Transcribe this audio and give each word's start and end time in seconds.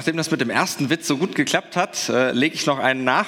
Nachdem 0.00 0.16
das 0.16 0.30
mit 0.30 0.40
dem 0.40 0.48
ersten 0.48 0.88
Witz 0.88 1.06
so 1.06 1.18
gut 1.18 1.34
geklappt 1.34 1.76
hat, 1.76 2.08
äh, 2.08 2.32
lege 2.32 2.54
ich 2.54 2.64
noch 2.64 2.78
einen 2.78 3.04
nach. 3.04 3.26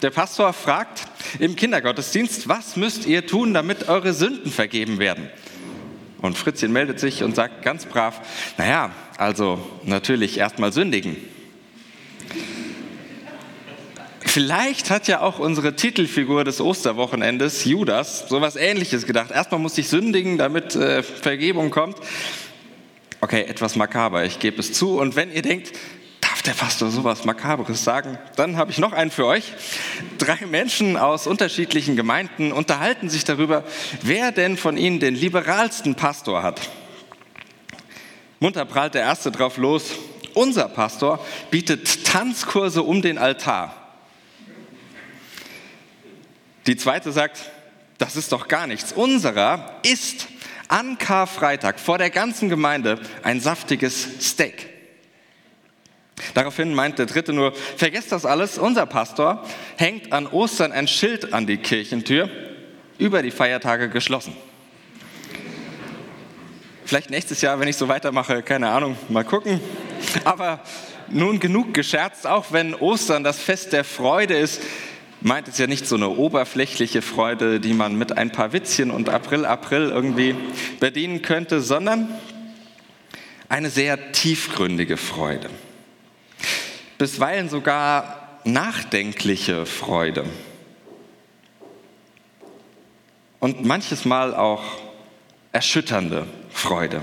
Der 0.00 0.08
Pastor 0.08 0.54
fragt 0.54 1.02
im 1.40 1.56
Kindergottesdienst, 1.56 2.48
was 2.48 2.74
müsst 2.76 3.04
ihr 3.04 3.26
tun, 3.26 3.52
damit 3.52 3.90
eure 3.90 4.14
Sünden 4.14 4.50
vergeben 4.50 4.98
werden? 4.98 5.28
Und 6.22 6.38
Fritzchen 6.38 6.72
meldet 6.72 7.00
sich 7.00 7.22
und 7.22 7.36
sagt 7.36 7.60
ganz 7.60 7.84
brav, 7.84 8.22
naja, 8.56 8.92
also 9.18 9.60
natürlich 9.84 10.38
erstmal 10.38 10.72
sündigen. 10.72 11.18
Vielleicht 14.20 14.88
hat 14.88 15.08
ja 15.08 15.20
auch 15.20 15.38
unsere 15.38 15.76
Titelfigur 15.76 16.44
des 16.44 16.62
Osterwochenendes, 16.62 17.66
Judas, 17.66 18.26
sowas 18.26 18.56
ähnliches 18.56 19.04
gedacht. 19.04 19.32
Erstmal 19.32 19.60
muss 19.60 19.76
ich 19.76 19.88
sündigen, 19.88 20.38
damit 20.38 20.74
äh, 20.76 21.02
Vergebung 21.02 21.68
kommt. 21.68 21.98
Okay, 23.20 23.42
etwas 23.42 23.76
makaber, 23.76 24.24
ich 24.24 24.38
gebe 24.38 24.60
es 24.60 24.72
zu. 24.72 24.98
Und 24.98 25.16
wenn 25.16 25.32
ihr 25.32 25.42
denkt, 25.42 25.72
der 26.46 26.52
Pastor 26.52 26.90
sowas 26.90 27.24
Makaberes 27.24 27.82
sagen, 27.82 28.18
dann 28.36 28.56
habe 28.56 28.70
ich 28.70 28.78
noch 28.78 28.92
einen 28.92 29.10
für 29.10 29.26
euch. 29.26 29.52
Drei 30.18 30.46
Menschen 30.46 30.96
aus 30.96 31.26
unterschiedlichen 31.26 31.96
Gemeinden 31.96 32.52
unterhalten 32.52 33.08
sich 33.08 33.24
darüber, 33.24 33.64
wer 34.02 34.32
denn 34.32 34.56
von 34.56 34.76
ihnen 34.76 35.00
den 35.00 35.14
liberalsten 35.14 35.94
Pastor 35.94 36.42
hat. 36.42 36.60
Munter 38.38 38.64
prallt 38.64 38.94
der 38.94 39.02
Erste 39.02 39.30
drauf 39.30 39.56
los. 39.56 39.92
Unser 40.34 40.68
Pastor 40.68 41.24
bietet 41.50 42.04
Tanzkurse 42.04 42.82
um 42.82 43.02
den 43.02 43.18
Altar. 43.18 43.74
Die 46.66 46.76
zweite 46.76 47.12
sagt, 47.12 47.50
das 47.98 48.16
ist 48.16 48.32
doch 48.32 48.46
gar 48.46 48.66
nichts. 48.66 48.92
Unserer 48.92 49.80
ist 49.82 50.28
an 50.68 50.98
Karfreitag 50.98 51.80
vor 51.80 51.96
der 51.96 52.10
ganzen 52.10 52.48
Gemeinde 52.48 53.00
ein 53.22 53.40
saftiges 53.40 54.06
Steak. 54.20 54.75
Daraufhin 56.34 56.74
meint 56.74 56.98
der 56.98 57.06
dritte 57.06 57.32
nur, 57.32 57.52
vergesst 57.76 58.12
das 58.12 58.24
alles, 58.24 58.58
unser 58.58 58.86
Pastor 58.86 59.44
hängt 59.76 60.12
an 60.12 60.26
Ostern 60.26 60.72
ein 60.72 60.88
Schild 60.88 61.34
an 61.34 61.46
die 61.46 61.58
Kirchentür, 61.58 62.30
über 62.98 63.22
die 63.22 63.30
Feiertage 63.30 63.88
geschlossen. 63.88 64.34
Vielleicht 66.86 67.10
nächstes 67.10 67.42
Jahr, 67.42 67.58
wenn 67.60 67.68
ich 67.68 67.76
so 67.76 67.88
weitermache, 67.88 68.42
keine 68.42 68.68
Ahnung, 68.70 68.96
mal 69.08 69.24
gucken. 69.24 69.60
Aber 70.24 70.60
nun 71.08 71.40
genug 71.40 71.74
gescherzt, 71.74 72.26
auch 72.26 72.52
wenn 72.52 72.74
Ostern 72.74 73.24
das 73.24 73.38
Fest 73.38 73.72
der 73.72 73.84
Freude 73.84 74.36
ist, 74.36 74.62
meint 75.20 75.48
es 75.48 75.58
ja 75.58 75.66
nicht 75.66 75.86
so 75.86 75.96
eine 75.96 76.08
oberflächliche 76.10 77.02
Freude, 77.02 77.60
die 77.60 77.74
man 77.74 77.96
mit 77.96 78.16
ein 78.16 78.30
paar 78.30 78.52
Witzchen 78.52 78.90
und 78.90 79.08
April, 79.08 79.44
April 79.44 79.90
irgendwie 79.90 80.34
bedienen 80.78 81.22
könnte, 81.22 81.60
sondern 81.60 82.08
eine 83.48 83.70
sehr 83.70 84.12
tiefgründige 84.12 84.96
Freude. 84.96 85.50
Bisweilen 86.98 87.48
sogar 87.48 88.40
nachdenkliche 88.44 89.66
Freude. 89.66 90.24
Und 93.38 93.64
manches 93.64 94.04
Mal 94.04 94.34
auch 94.34 94.62
erschütternde 95.52 96.26
Freude. 96.50 97.02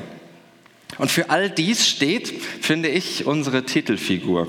Und 0.97 1.11
für 1.11 1.29
all 1.29 1.49
dies 1.49 1.87
steht, 1.87 2.27
finde 2.27 2.89
ich, 2.89 3.25
unsere 3.25 3.65
Titelfigur, 3.65 4.47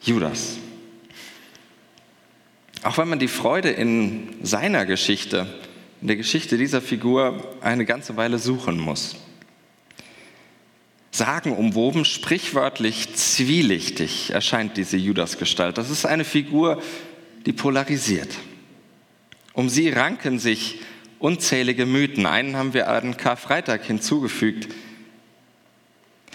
Judas. 0.00 0.58
Auch 2.82 2.96
wenn 2.98 3.08
man 3.08 3.18
die 3.18 3.28
Freude 3.28 3.70
in 3.70 4.36
seiner 4.42 4.86
Geschichte, 4.86 5.46
in 6.00 6.06
der 6.08 6.16
Geschichte 6.16 6.56
dieser 6.56 6.80
Figur 6.80 7.56
eine 7.60 7.84
ganze 7.84 8.16
Weile 8.16 8.38
suchen 8.38 8.78
muss. 8.78 9.16
Sagenumwoben, 11.18 12.04
sprichwörtlich 12.04 13.14
zwielichtig 13.14 14.30
erscheint 14.30 14.76
diese 14.76 14.96
Judasgestalt. 14.96 15.76
Das 15.76 15.90
ist 15.90 16.06
eine 16.06 16.24
Figur, 16.24 16.80
die 17.44 17.52
polarisiert. 17.52 18.30
Um 19.52 19.68
sie 19.68 19.90
ranken 19.90 20.38
sich 20.38 20.80
unzählige 21.18 21.86
Mythen. 21.86 22.24
Einen 22.24 22.56
haben 22.56 22.72
wir 22.72 22.88
an 22.88 23.16
Karfreitag 23.16 23.84
hinzugefügt. 23.84 24.72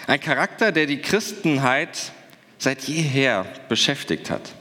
Ein 0.06 0.20
Charakter, 0.20 0.70
der 0.70 0.84
die 0.84 1.00
Christenheit 1.00 2.12
seit 2.58 2.82
jeher 2.82 3.46
beschäftigt 3.70 4.28
hat. 4.28 4.54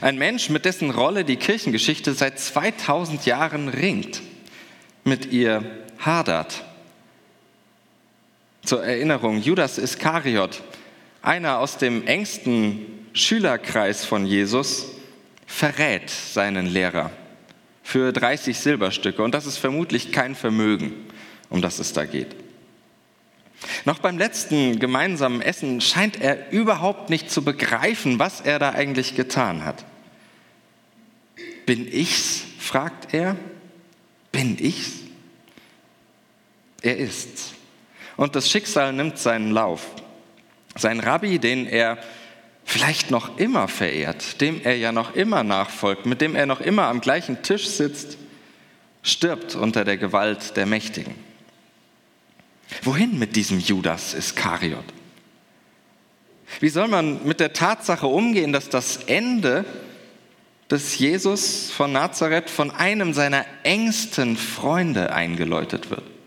Ein 0.00 0.16
Mensch, 0.16 0.48
mit 0.48 0.64
dessen 0.64 0.90
Rolle 0.90 1.26
die 1.26 1.36
Kirchengeschichte 1.36 2.14
seit 2.14 2.40
2000 2.40 3.26
Jahren 3.26 3.68
ringt, 3.68 4.22
mit 5.04 5.30
ihr 5.30 5.62
hadert. 5.98 6.64
Zur 8.64 8.84
Erinnerung, 8.84 9.40
Judas 9.40 9.78
Iskariot, 9.78 10.62
einer 11.22 11.58
aus 11.58 11.78
dem 11.78 12.06
engsten 12.06 12.86
Schülerkreis 13.12 14.04
von 14.04 14.26
Jesus, 14.26 14.86
verrät 15.46 16.10
seinen 16.10 16.66
Lehrer 16.66 17.10
für 17.82 18.12
30 18.12 18.58
Silberstücke. 18.58 19.22
Und 19.22 19.32
das 19.32 19.46
ist 19.46 19.56
vermutlich 19.56 20.12
kein 20.12 20.34
Vermögen, 20.34 20.92
um 21.48 21.62
das 21.62 21.78
es 21.78 21.92
da 21.92 22.04
geht. 22.04 22.36
Noch 23.84 23.98
beim 23.98 24.18
letzten 24.18 24.78
gemeinsamen 24.78 25.40
Essen 25.40 25.80
scheint 25.80 26.20
er 26.20 26.52
überhaupt 26.52 27.10
nicht 27.10 27.30
zu 27.30 27.42
begreifen, 27.42 28.18
was 28.18 28.40
er 28.40 28.58
da 28.58 28.70
eigentlich 28.70 29.16
getan 29.16 29.64
hat. 29.64 29.84
Bin 31.66 31.88
ich's? 31.90 32.44
fragt 32.58 33.14
er. 33.14 33.36
Bin 34.32 34.56
ich's? 34.60 35.00
Er 36.82 36.98
ist's. 36.98 37.54
Und 38.18 38.34
das 38.34 38.50
Schicksal 38.50 38.92
nimmt 38.92 39.16
seinen 39.16 39.52
Lauf. 39.52 39.86
Sein 40.74 40.98
Rabbi, 40.98 41.38
den 41.38 41.66
er 41.66 41.98
vielleicht 42.64 43.12
noch 43.12 43.38
immer 43.38 43.68
verehrt, 43.68 44.40
dem 44.40 44.60
er 44.60 44.76
ja 44.76 44.90
noch 44.90 45.14
immer 45.14 45.44
nachfolgt, 45.44 46.04
mit 46.04 46.20
dem 46.20 46.34
er 46.34 46.44
noch 46.44 46.60
immer 46.60 46.88
am 46.88 47.00
gleichen 47.00 47.42
Tisch 47.44 47.68
sitzt, 47.68 48.18
stirbt 49.04 49.54
unter 49.54 49.84
der 49.84 49.98
Gewalt 49.98 50.56
der 50.56 50.66
Mächtigen. 50.66 51.14
Wohin 52.82 53.20
mit 53.20 53.36
diesem 53.36 53.60
Judas 53.60 54.14
Iskariot? 54.14 54.84
Wie 56.58 56.70
soll 56.70 56.88
man 56.88 57.24
mit 57.24 57.38
der 57.38 57.52
Tatsache 57.52 58.08
umgehen, 58.08 58.52
dass 58.52 58.68
das 58.68 58.96
Ende 59.04 59.64
des 60.68 60.98
Jesus 60.98 61.70
von 61.70 61.92
Nazareth 61.92 62.50
von 62.50 62.72
einem 62.72 63.14
seiner 63.14 63.46
engsten 63.62 64.36
Freunde 64.36 65.12
eingeläutet 65.12 65.90
wird? 65.90 66.17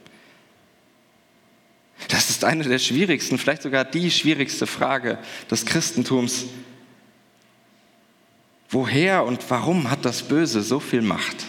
Das 2.07 2.29
ist 2.29 2.43
eine 2.43 2.63
der 2.63 2.79
schwierigsten, 2.79 3.37
vielleicht 3.37 3.61
sogar 3.61 3.85
die 3.85 4.11
schwierigste 4.11 4.67
Frage 4.67 5.17
des 5.49 5.65
Christentums. 5.65 6.45
Woher 8.69 9.25
und 9.25 9.49
warum 9.49 9.89
hat 9.89 10.05
das 10.05 10.23
Böse 10.23 10.61
so 10.61 10.79
viel 10.79 11.01
Macht, 11.01 11.45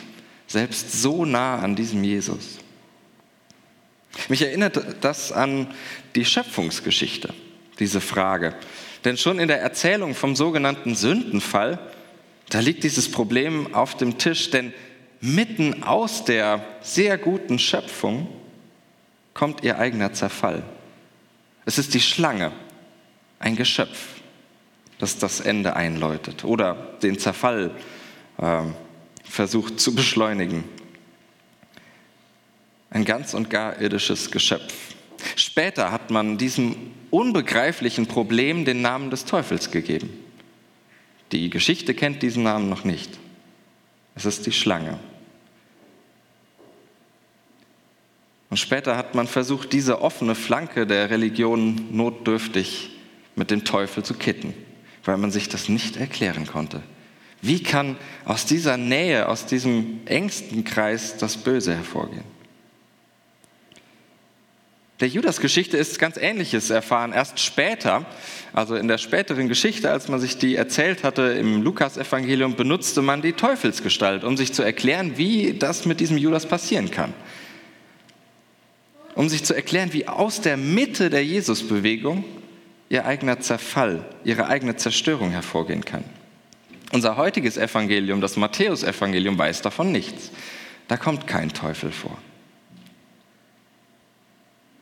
selbst 0.47 1.01
so 1.01 1.25
nah 1.25 1.59
an 1.61 1.77
diesem 1.77 2.03
Jesus? 2.03 2.59
Mich 4.29 4.43
erinnert 4.43 4.79
das 5.01 5.33
an 5.33 5.69
die 6.15 6.25
Schöpfungsgeschichte, 6.25 7.33
diese 7.79 8.01
Frage. 8.01 8.55
Denn 9.05 9.17
schon 9.17 9.39
in 9.39 9.49
der 9.49 9.61
Erzählung 9.61 10.15
vom 10.15 10.37
sogenannten 10.37 10.95
Sündenfall, 10.95 11.79
da 12.51 12.61
liegt 12.61 12.85
dieses 12.85 13.11
Problem 13.11 13.75
auf 13.75 13.97
dem 13.97 14.19
Tisch, 14.19 14.51
denn 14.51 14.75
mitten 15.21 15.83
aus 15.85 16.25
der 16.25 16.65
sehr 16.83 17.17
guten 17.19 17.59
Schöpfung 17.59 18.29
kommt 19.35 19.63
ihr 19.65 19.79
eigener 19.79 20.13
Zerfall. 20.13 20.63
Es 21.65 21.79
ist 21.79 21.95
die 21.95 22.01
Schlange, 22.01 22.53
ein 23.39 23.57
Geschöpf, 23.57 24.21
das 24.99 25.19
das 25.19 25.41
Ende 25.41 25.75
einläutet 25.77 26.45
oder 26.45 26.75
den 27.03 27.19
Zerfall 27.19 27.73
äh, 28.39 28.63
versucht 29.25 29.81
zu 29.81 29.95
beschleunigen 29.95 30.65
ein 32.93 33.05
ganz 33.05 33.33
und 33.35 33.49
gar 33.49 33.81
irdisches 33.81 34.31
Geschöpf. 34.31 34.75
Später 35.37 35.91
hat 35.91 36.11
man 36.11 36.37
diesem 36.37 36.77
unbegreiflichen 37.11 38.07
Problem 38.07 38.65
den 38.65 38.83
Namen 38.83 39.11
des 39.11 39.25
Teufels 39.25 39.71
gegeben. 39.71 40.11
Die 41.33 41.49
Geschichte 41.49 41.95
kennt 41.95 42.23
diesen 42.23 42.43
Namen 42.43 42.69
noch 42.69 42.85
nicht. 42.85 43.19
Es 44.15 44.27
ist 44.27 44.45
die 44.45 44.53
Schlange. 44.53 44.99
Und 48.53 48.59
später 48.59 48.99
hat 48.99 49.15
man 49.15 49.27
versucht, 49.27 49.73
diese 49.73 50.03
offene 50.03 50.35
Flanke 50.35 50.87
der 50.87 51.09
Religion 51.09 51.87
notdürftig 51.91 52.91
mit 53.35 53.51
dem 53.51 53.65
Teufel 53.65 54.03
zu 54.03 54.13
kitten, 54.13 54.53
weil 55.07 55.17
man 55.17 55.31
sich 55.31 55.49
das 55.49 55.71
nicht 55.71 55.97
erklären 55.97 56.47
konnte. 56.47 56.83
Wie 57.41 57.63
kann 57.63 57.97
aus 58.27 58.45
dieser 58.45 58.77
Nähe, 58.77 59.27
aus 59.31 59.47
diesem 59.47 60.01
engsten 60.05 60.65
Kreis 60.65 61.17
das 61.17 61.39
Böse 61.39 61.75
hervorgehen? 61.75 62.25
der 65.03 65.09
Judas-Geschichte 65.09 65.77
ist 65.77 65.99
ganz 65.99 66.17
Ähnliches 66.17 66.71
erfahren. 66.71 67.13
Erst 67.13 67.41
später, 67.41 68.07
also 68.53 68.77
in 68.77 68.87
der 68.87 68.99
späteren 68.99 69.49
Geschichte, 69.49 69.91
als 69.91 70.07
man 70.07 70.21
sich 70.21 70.39
die 70.39 70.55
erzählt 70.55 71.03
hatte 71.03 71.23
im 71.23 71.63
Lukas-Evangelium, 71.63 72.55
benutzte 72.55 73.03
man 73.03 73.21
die 73.21 73.33
Teufelsgestalt, 73.33 74.23
um 74.23 74.37
sich 74.37 74.53
zu 74.53 74.63
erklären, 74.63 75.15
wie 75.17 75.55
das 75.59 75.87
mit 75.87 75.99
diesem 75.99 76.19
Judas 76.19 76.47
passieren 76.47 76.93
kann. 76.93 77.15
Um 79.15 79.29
sich 79.29 79.45
zu 79.45 79.55
erklären, 79.55 79.93
wie 79.93 80.09
aus 80.09 80.41
der 80.41 80.57
Mitte 80.57 81.11
der 81.11 81.25
Jesusbewegung 81.25 82.25
ihr 82.89 83.05
eigener 83.05 83.41
Zerfall, 83.41 84.05
ihre 84.25 84.47
eigene 84.47 84.77
Zerstörung 84.77 85.31
hervorgehen 85.31 85.85
kann. 85.85 86.05
Unser 86.93 87.17
heutiges 87.17 87.57
Evangelium, 87.57 88.21
das 88.21 88.37
Matthäusevangelium, 88.37 89.39
weiß 89.39 89.63
davon 89.63 89.93
nichts. 89.93 90.31
Da 90.89 90.97
kommt 90.97 91.27
kein 91.27 91.51
Teufel 91.51 91.91
vor. 91.91 92.19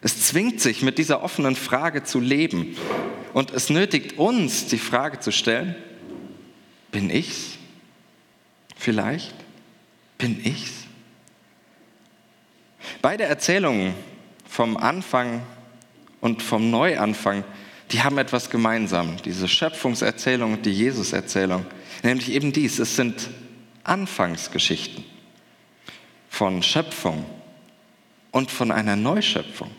Es 0.03 0.27
zwingt 0.27 0.61
sich, 0.61 0.83
mit 0.83 0.99
dieser 0.99 1.23
offenen 1.23 1.57
Frage 1.57 2.03
zu 2.03 2.21
leben. 2.21 2.77
Und 3.33 3.53
es 3.53 3.71
nötigt 3.71 4.19
uns, 4.19 4.67
die 4.67 4.79
Frage 4.79 5.21
zu 5.21 5.31
stellen, 5.31 5.77
bin 6.91 7.11
ich's? 7.11 7.59
Vielleicht? 8.77 9.35
Bin 10.19 10.41
ich's? 10.45 10.73
Beide 13.03 13.25
Erzählungen 13.25 13.95
vom 14.51 14.77
Anfang 14.77 15.43
und 16.21 16.43
vom 16.43 16.71
Neuanfang, 16.71 17.45
die 17.93 18.03
haben 18.03 18.19
etwas 18.19 18.51
gemeinsam. 18.51 19.17
Diese 19.25 19.47
Schöpfungserzählung 19.47 20.55
und 20.55 20.67
die 20.67 20.73
Jesuserzählung. 20.73 21.65
Nämlich 22.03 22.33
eben 22.33 22.53
dies, 22.53 22.81
es 22.81 22.97
sind 22.97 23.31
Anfangsgeschichten 23.85 25.05
von 26.29 26.65
Schöpfung 26.65 27.25
und 28.33 28.51
von 28.51 28.73
einer 28.73 28.97
Neuschöpfung, 28.97 29.71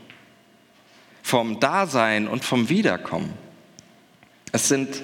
vom 1.21 1.59
Dasein 1.59 2.29
und 2.29 2.45
vom 2.45 2.69
Wiederkommen. 2.69 3.33
Es 4.53 4.69
sind 4.69 5.01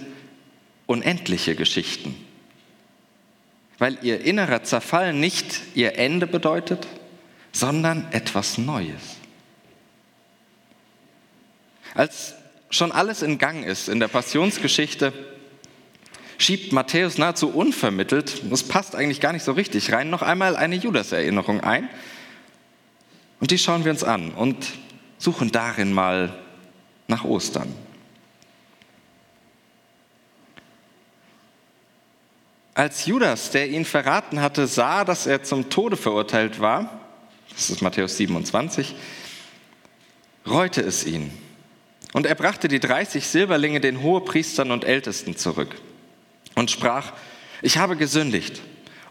unendliche 0.85 1.55
Geschichten, 1.55 2.15
weil 3.79 3.97
ihr 4.01 4.21
innerer 4.21 4.63
Zerfall 4.63 5.13
nicht 5.13 5.61
ihr 5.75 5.97
Ende 5.97 6.25
bedeutet, 6.25 6.87
sondern 7.51 8.07
etwas 8.11 8.57
Neues. 8.57 9.16
Als 11.93 12.35
schon 12.69 12.91
alles 12.91 13.21
in 13.21 13.37
Gang 13.37 13.65
ist 13.65 13.89
in 13.89 13.99
der 13.99 14.07
Passionsgeschichte, 14.07 15.13
schiebt 16.37 16.71
Matthäus 16.71 17.17
nahezu 17.17 17.49
unvermittelt, 17.49 18.43
das 18.51 18.63
passt 18.63 18.95
eigentlich 18.95 19.21
gar 19.21 19.33
nicht 19.33 19.43
so 19.43 19.53
richtig 19.53 19.91
rein, 19.91 20.09
noch 20.09 20.21
einmal 20.21 20.55
eine 20.55 20.75
Judas-Erinnerung 20.75 21.61
ein. 21.61 21.89
Und 23.39 23.51
die 23.51 23.57
schauen 23.57 23.85
wir 23.85 23.91
uns 23.91 24.03
an 24.03 24.31
und 24.31 24.57
suchen 25.17 25.51
darin 25.51 25.93
mal 25.93 26.37
nach 27.07 27.23
Ostern. 27.23 27.73
Als 32.73 33.07
Judas, 33.07 33.49
der 33.49 33.69
ihn 33.69 33.85
verraten 33.85 34.39
hatte, 34.39 34.67
sah, 34.67 35.03
dass 35.03 35.25
er 35.25 35.41
zum 35.41 35.71
Tode 35.71 35.97
verurteilt 35.97 36.59
war, 36.59 36.99
das 37.49 37.71
ist 37.71 37.81
Matthäus 37.81 38.17
27, 38.17 38.95
reute 40.45 40.81
es 40.81 41.03
ihn. 41.03 41.31
Und 42.13 42.25
er 42.25 42.35
brachte 42.35 42.67
die 42.67 42.79
30 42.79 43.27
Silberlinge 43.27 43.81
den 43.81 44.01
Hohepriestern 44.01 44.71
und 44.71 44.85
Ältesten 44.85 45.35
zurück 45.35 45.75
und 46.55 46.71
sprach, 46.71 47.13
ich 47.61 47.77
habe 47.77 47.95
gesündigt, 47.95 48.61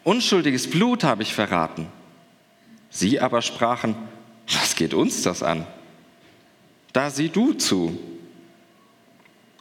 unschuldiges 0.05 0.71
Blut 0.71 1.05
habe 1.05 1.23
ich 1.23 1.35
verraten. 1.35 1.89
Sie 2.91 3.21
aber 3.21 3.43
sprachen, 3.43 3.95
was 4.49 4.77
geht 4.77 4.95
uns 4.95 5.23
das 5.23 5.43
an? 5.43 5.67
Da 6.93 7.11
sieh 7.11 7.29
du 7.29 7.53
zu. 7.53 7.99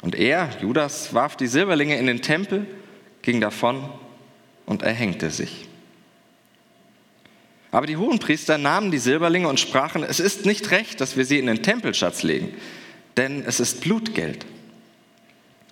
Und 0.02 0.16
er, 0.16 0.50
Judas, 0.62 1.14
warf 1.14 1.36
die 1.36 1.48
Silberlinge 1.48 1.98
in 1.98 2.06
den 2.06 2.22
Tempel, 2.22 2.66
ging 3.22 3.42
davon 3.42 3.90
und 4.66 4.84
erhängte 4.84 5.32
sich. 5.32 5.68
Aber 7.72 7.88
die 7.88 7.98
Hohenpriester 7.98 8.58
nahmen 8.58 8.92
die 8.92 9.00
Silberlinge 9.00 9.50
und 9.50 9.60
sprachen, 9.60 10.04
es 10.04 10.22
ist 10.22 10.46
nicht 10.46 10.72
recht, 10.72 11.02
dass 11.02 11.18
wir 11.18 11.26
sie 11.26 11.40
in 11.40 11.48
den 11.48 11.62
Tempelschatz 11.62 12.24
legen, 12.24 12.54
denn 13.18 13.44
es 13.46 13.60
ist 13.60 13.82
Blutgeld. 13.82 14.46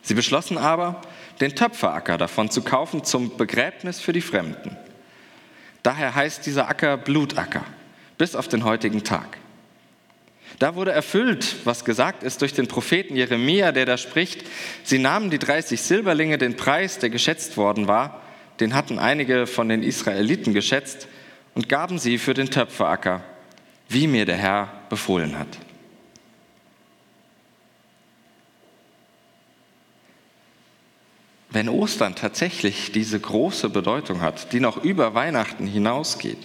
Sie 0.02 0.14
beschlossen 0.14 0.58
aber, 0.58 1.02
den 1.42 1.56
Töpferacker 1.56 2.18
davon 2.18 2.50
zu 2.50 2.62
kaufen 2.62 3.04
zum 3.04 3.38
Begräbnis 3.38 4.00
für 4.00 4.14
die 4.14 4.22
Fremden. 4.22 4.78
Daher 5.82 6.16
heißt 6.16 6.46
dieser 6.46 6.70
Acker 6.70 6.98
Blutacker 6.98 7.66
bis 8.18 8.36
auf 8.36 8.48
den 8.48 8.64
heutigen 8.64 9.04
Tag. 9.04 9.38
Da 10.60 10.76
wurde 10.76 10.92
erfüllt, 10.92 11.56
was 11.64 11.84
gesagt 11.84 12.24
ist 12.24 12.42
durch 12.42 12.54
den 12.54 12.68
Propheten 12.68 13.16
Jeremia, 13.16 13.72
der 13.72 13.86
da 13.86 13.98
spricht, 13.98 14.44
sie 14.84 15.00
nahmen 15.00 15.30
die 15.30 15.40
30 15.40 15.82
Silberlinge, 15.82 16.38
den 16.38 16.56
Preis, 16.56 17.00
der 17.00 17.10
geschätzt 17.10 17.58
worden 17.58 17.88
war, 17.88 18.22
den 18.60 18.76
hatten 18.76 19.00
einige 19.00 19.48
von 19.48 19.68
den 19.68 19.84
Israeliten 19.84 20.54
geschätzt, 20.54 21.08
und 21.56 21.70
gaben 21.70 22.00
sie 22.00 22.18
für 22.18 22.34
den 22.34 22.50
Töpferacker, 22.50 23.22
wie 23.88 24.08
mir 24.08 24.26
der 24.26 24.38
Herr 24.38 24.72
befohlen 24.90 25.38
hat. 25.38 25.50
Wenn 31.54 31.70
Ostern 31.70 32.16
tatsächlich 32.16 32.92
diese 32.92 33.20
große 33.20 33.70
Bedeutung 33.70 34.22
hat, 34.22 34.52
die 34.54 34.60
noch 34.60 34.84
über 34.84 35.14
Weihnachten 35.14 35.68
hinausgeht, 35.68 36.40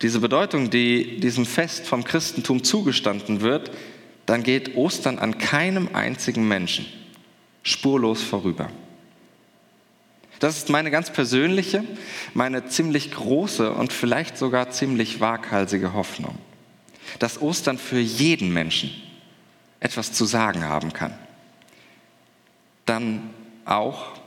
diese 0.00 0.20
Bedeutung, 0.20 0.70
die 0.70 1.20
diesem 1.20 1.44
Fest 1.44 1.86
vom 1.86 2.04
Christentum 2.04 2.64
zugestanden 2.64 3.42
wird, 3.42 3.70
dann 4.24 4.42
geht 4.42 4.76
Ostern 4.76 5.18
an 5.18 5.36
keinem 5.36 5.90
einzigen 5.92 6.48
Menschen 6.48 6.86
spurlos 7.62 8.22
vorüber. 8.22 8.70
Das 10.38 10.56
ist 10.56 10.70
meine 10.70 10.90
ganz 10.90 11.12
persönliche, 11.12 11.84
meine 12.32 12.66
ziemlich 12.66 13.10
große 13.10 13.72
und 13.72 13.92
vielleicht 13.92 14.38
sogar 14.38 14.70
ziemlich 14.70 15.20
waghalsige 15.20 15.92
Hoffnung, 15.92 16.38
dass 17.18 17.42
Ostern 17.42 17.76
für 17.76 18.00
jeden 18.00 18.50
Menschen 18.50 18.90
etwas 19.80 20.14
zu 20.14 20.24
sagen 20.24 20.64
haben 20.64 20.94
kann 20.94 21.12
dann 22.90 23.30
auch 23.64 24.18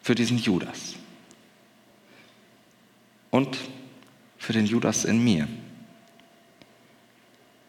für 0.00 0.14
diesen 0.14 0.38
Judas. 0.38 0.94
Und 3.30 3.58
für 4.38 4.52
den 4.52 4.64
Judas 4.64 5.04
in 5.04 5.22
mir. 5.22 5.48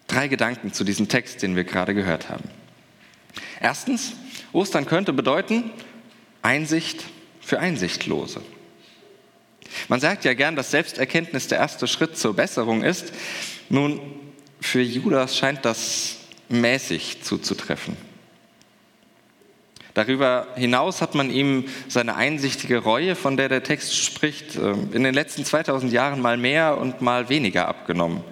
Drei 0.08 0.28
Gedanken 0.28 0.74
zu 0.74 0.84
diesem 0.84 1.08
Text, 1.08 1.42
den 1.42 1.56
wir 1.56 1.64
gerade 1.64 1.96
gehört 1.96 2.30
haben. 2.30 2.46
Erstens, 3.60 4.14
Ostern 4.54 4.86
könnte 4.86 5.12
bedeuten 5.12 5.72
Einsicht 6.44 7.04
für 7.42 7.60
Einsichtlose. 7.60 8.42
Man 9.88 10.00
sagt 10.00 10.24
ja 10.24 10.34
gern, 10.36 10.56
dass 10.56 10.72
Selbsterkenntnis 10.72 11.48
der 11.48 11.58
erste 11.58 11.88
Schritt 11.88 12.16
zur 12.16 12.36
Besserung 12.36 12.84
ist. 12.84 13.12
Nun, 13.70 14.00
für 14.62 14.82
Judas 14.82 15.36
scheint 15.36 15.66
das 15.66 16.18
mäßig 16.48 17.24
zuzutreffen. 17.24 18.09
Darüber 19.94 20.48
hinaus 20.56 21.02
hat 21.02 21.16
man 21.16 21.30
ihm 21.32 21.66
seine 21.88 22.16
einsichtige 22.16 22.78
Reue, 22.78 23.16
von 23.16 23.38
der 23.38 23.50
der 23.50 23.64
Text 23.64 23.96
spricht, 23.98 24.56
ähm, 24.56 24.90
in 24.94 25.04
den 25.04 25.14
letzten 25.14 25.46
2000 25.46 25.92
Jahren 25.92 26.22
mal 26.22 26.38
mehr 26.38 26.78
und 26.78 27.02
mal 27.02 27.30
weniger 27.30 27.68
abgenommen. 27.68 28.24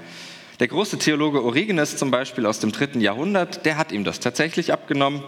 Der 0.59 0.67
große 0.67 0.97
Theologe 0.97 1.43
Origenes 1.43 1.97
zum 1.97 2.09
Beispiel 2.09 2.45
aus 2.45 2.59
dem 2.59 2.71
dritten 2.71 3.01
Jahrhundert, 3.01 3.65
der 3.65 3.77
hat 3.77 3.91
ihm 3.91 4.03
das 4.03 4.19
tatsächlich 4.19 4.73
abgenommen. 4.73 5.23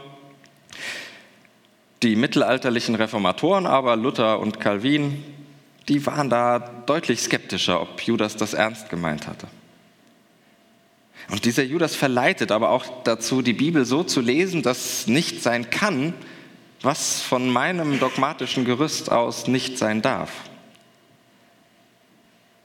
Die 2.01 2.15
mittelalterlichen 2.15 2.95
Reformatoren 2.95 3.67
aber, 3.67 3.95
Luther 3.95 4.39
und 4.39 4.59
Calvin, 4.59 5.23
die 5.87 6.05
waren 6.05 6.29
da 6.29 6.59
deutlich 6.85 7.19
skeptischer, 7.19 7.81
ob 7.81 8.01
Judas 8.01 8.37
das 8.37 8.53
ernst 8.53 8.89
gemeint 8.89 9.27
hatte. 9.27 9.47
Und 11.29 11.45
dieser 11.45 11.63
Judas 11.63 11.95
verleitet 11.95 12.51
aber 12.51 12.71
auch 12.71 13.03
dazu, 13.03 13.41
die 13.41 13.53
Bibel 13.53 13.85
so 13.85 14.03
zu 14.03 14.19
lesen, 14.19 14.63
dass 14.63 15.07
nicht 15.07 15.43
sein 15.43 15.69
kann, 15.69 16.13
was 16.81 17.21
von 17.21 17.49
meinem 17.49 17.99
dogmatischen 17.99 18.65
Gerüst 18.65 19.11
aus 19.11 19.47
nicht 19.47 19.77
sein 19.77 20.01
darf. 20.01 20.31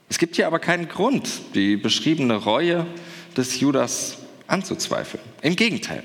Es 0.09 0.17
gibt 0.17 0.35
hier 0.35 0.47
aber 0.47 0.59
keinen 0.59 0.87
Grund, 0.87 1.29
die 1.53 1.77
beschriebene 1.77 2.35
Reue 2.35 2.85
des 3.35 3.59
Judas 3.59 4.17
anzuzweifeln. 4.47 5.23
Im 5.41 5.55
Gegenteil. 5.55 6.03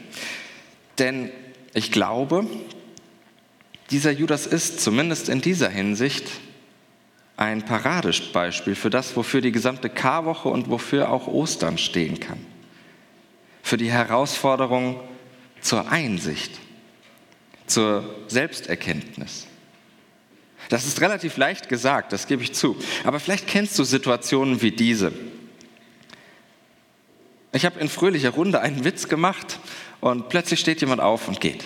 Denn 0.98 1.30
ich 1.74 1.92
glaube, 1.92 2.46
dieser 3.90 4.10
Judas 4.10 4.46
ist 4.46 4.80
zumindest 4.80 5.28
in 5.28 5.40
dieser 5.40 5.68
Hinsicht 5.68 6.26
ein 7.36 7.64
Paradebeispiel 7.64 8.74
für 8.74 8.90
das, 8.90 9.16
wofür 9.16 9.40
die 9.40 9.52
gesamte 9.52 9.88
Karwoche 9.88 10.48
und 10.48 10.68
wofür 10.68 11.10
auch 11.10 11.26
Ostern 11.26 11.78
stehen 11.78 12.20
kann. 12.20 12.38
Für 13.62 13.76
die 13.76 13.90
Herausforderung 13.90 15.00
zur 15.60 15.90
Einsicht 15.90 16.52
zur 17.70 18.04
Selbsterkenntnis. 18.26 19.46
Das 20.68 20.86
ist 20.86 21.00
relativ 21.00 21.36
leicht 21.36 21.68
gesagt, 21.68 22.12
das 22.12 22.26
gebe 22.26 22.42
ich 22.42 22.52
zu. 22.52 22.76
Aber 23.04 23.20
vielleicht 23.20 23.46
kennst 23.46 23.78
du 23.78 23.84
Situationen 23.84 24.60
wie 24.60 24.72
diese. 24.72 25.12
Ich 27.52 27.64
habe 27.64 27.80
in 27.80 27.88
fröhlicher 27.88 28.30
Runde 28.30 28.60
einen 28.60 28.84
Witz 28.84 29.08
gemacht 29.08 29.58
und 30.00 30.28
plötzlich 30.28 30.60
steht 30.60 30.80
jemand 30.80 31.00
auf 31.00 31.26
und 31.26 31.40
geht. 31.40 31.64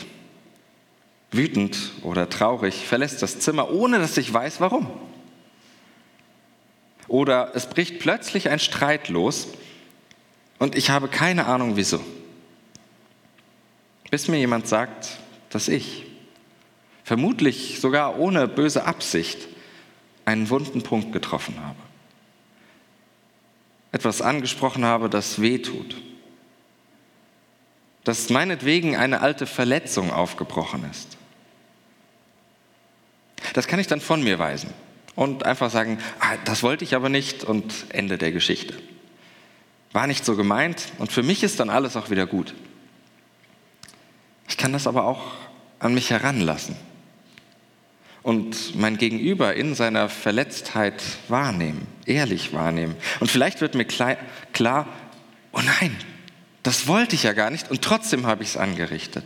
Wütend 1.30 1.76
oder 2.02 2.30
traurig 2.30 2.86
verlässt 2.86 3.20
das 3.22 3.40
Zimmer, 3.40 3.70
ohne 3.70 3.98
dass 3.98 4.16
ich 4.16 4.32
weiß, 4.32 4.60
warum. 4.60 4.88
Oder 7.08 7.52
es 7.54 7.68
bricht 7.68 7.98
plötzlich 7.98 8.48
ein 8.48 8.60
Streit 8.60 9.08
los 9.08 9.48
und 10.64 10.76
ich 10.76 10.88
habe 10.88 11.08
keine 11.08 11.44
Ahnung 11.44 11.76
wieso. 11.76 12.02
bis 14.10 14.28
mir 14.28 14.38
jemand 14.38 14.66
sagt, 14.66 15.18
dass 15.50 15.68
ich, 15.68 16.06
vermutlich 17.04 17.80
sogar 17.80 18.18
ohne 18.18 18.48
böse 18.48 18.86
Absicht, 18.86 19.46
einen 20.24 20.48
wunden 20.48 20.82
Punkt 20.82 21.12
getroffen 21.12 21.60
habe. 21.62 21.76
Etwas 23.92 24.22
angesprochen 24.22 24.86
habe, 24.86 25.10
das 25.10 25.42
weh 25.42 25.58
tut. 25.58 25.96
Dass 28.04 28.30
meinetwegen 28.30 28.96
eine 28.96 29.20
alte 29.20 29.46
Verletzung 29.46 30.10
aufgebrochen 30.10 30.88
ist. 30.90 31.18
Das 33.52 33.66
kann 33.66 33.80
ich 33.80 33.86
dann 33.86 34.00
von 34.00 34.24
mir 34.24 34.38
weisen 34.38 34.72
und 35.14 35.44
einfach 35.44 35.70
sagen, 35.70 35.98
ah, 36.20 36.38
das 36.46 36.62
wollte 36.62 36.84
ich 36.84 36.94
aber 36.94 37.10
nicht 37.10 37.44
und 37.44 37.84
Ende 37.90 38.16
der 38.16 38.32
Geschichte. 38.32 38.74
War 39.94 40.08
nicht 40.08 40.24
so 40.24 40.34
gemeint 40.36 40.88
und 40.98 41.12
für 41.12 41.22
mich 41.22 41.44
ist 41.44 41.60
dann 41.60 41.70
alles 41.70 41.96
auch 41.96 42.10
wieder 42.10 42.26
gut. 42.26 42.52
Ich 44.48 44.58
kann 44.58 44.72
das 44.72 44.88
aber 44.88 45.04
auch 45.04 45.22
an 45.78 45.94
mich 45.94 46.10
heranlassen 46.10 46.76
und 48.24 48.74
mein 48.74 48.96
Gegenüber 48.98 49.54
in 49.54 49.76
seiner 49.76 50.08
Verletztheit 50.08 51.00
wahrnehmen, 51.28 51.86
ehrlich 52.06 52.52
wahrnehmen. 52.52 52.96
Und 53.20 53.30
vielleicht 53.30 53.60
wird 53.60 53.76
mir 53.76 53.84
klar, 53.84 54.88
oh 55.52 55.60
nein, 55.60 55.96
das 56.64 56.88
wollte 56.88 57.14
ich 57.14 57.22
ja 57.22 57.32
gar 57.32 57.50
nicht 57.50 57.70
und 57.70 57.80
trotzdem 57.80 58.26
habe 58.26 58.42
ich 58.42 58.48
es 58.48 58.56
angerichtet. 58.56 59.24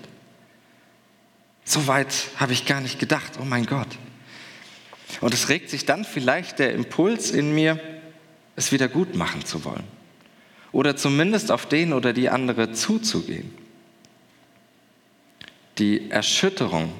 So 1.64 1.86
weit 1.86 2.12
habe 2.36 2.52
ich 2.52 2.66
gar 2.66 2.82
nicht 2.82 2.98
gedacht, 2.98 3.38
oh 3.40 3.44
mein 3.44 3.64
Gott. 3.64 3.88
Und 5.22 5.32
es 5.32 5.48
regt 5.48 5.70
sich 5.70 5.86
dann 5.86 6.04
vielleicht 6.04 6.58
der 6.58 6.74
Impuls 6.74 7.30
in 7.30 7.54
mir, 7.54 7.80
es 8.54 8.70
wieder 8.70 8.88
gut 8.88 9.14
machen 9.14 9.46
zu 9.46 9.64
wollen. 9.64 9.97
Oder 10.72 10.96
zumindest 10.96 11.50
auf 11.50 11.66
den 11.66 11.92
oder 11.92 12.12
die 12.12 12.28
andere 12.28 12.72
zuzugehen. 12.72 13.50
Die 15.78 16.10
Erschütterung 16.10 16.92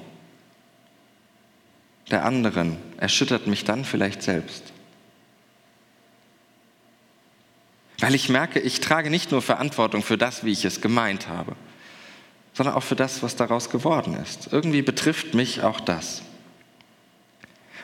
der 2.10 2.25
anderen 2.25 2.76
erschüttert 2.96 3.46
mich 3.46 3.64
dann 3.64 3.84
vielleicht 3.84 4.22
selbst. 4.22 4.62
Weil 8.00 8.14
ich 8.14 8.28
merke, 8.28 8.60
ich 8.60 8.80
trage 8.80 9.10
nicht 9.10 9.32
nur 9.32 9.42
Verantwortung 9.42 10.02
für 10.02 10.16
das, 10.16 10.44
wie 10.44 10.52
ich 10.52 10.64
es 10.64 10.80
gemeint 10.80 11.28
habe, 11.28 11.56
sondern 12.54 12.75
auch 12.75 12.82
für 12.82 12.96
das, 12.96 13.22
was 13.22 13.37
daraus 13.37 13.70
geworden 13.70 14.14
ist. 14.14 14.52
Irgendwie 14.52 14.82
betrifft 14.82 15.34
mich 15.34 15.62
auch 15.62 15.80
das. 15.80 16.22